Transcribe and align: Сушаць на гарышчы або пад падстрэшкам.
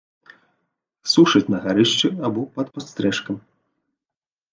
Сушаць 1.13 1.45
на 1.53 1.59
гарышчы 1.65 2.07
або 2.29 2.41
пад 2.55 2.67
падстрэшкам. 2.79 3.37